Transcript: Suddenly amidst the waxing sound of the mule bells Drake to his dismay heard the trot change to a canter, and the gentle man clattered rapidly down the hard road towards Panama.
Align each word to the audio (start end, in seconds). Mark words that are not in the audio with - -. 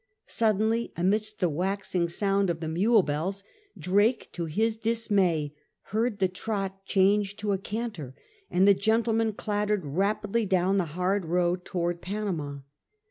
Suddenly 0.25 0.91
amidst 0.97 1.37
the 1.37 1.47
waxing 1.47 2.09
sound 2.09 2.49
of 2.49 2.59
the 2.59 2.67
mule 2.67 3.03
bells 3.03 3.43
Drake 3.77 4.29
to 4.31 4.45
his 4.45 4.75
dismay 4.75 5.53
heard 5.93 6.17
the 6.17 6.27
trot 6.27 6.83
change 6.85 7.35
to 7.35 7.51
a 7.51 7.59
canter, 7.59 8.15
and 8.49 8.67
the 8.67 8.73
gentle 8.73 9.13
man 9.13 9.31
clattered 9.33 9.85
rapidly 9.85 10.47
down 10.47 10.79
the 10.79 10.85
hard 10.97 11.25
road 11.25 11.63
towards 11.65 11.99
Panama. 12.01 12.61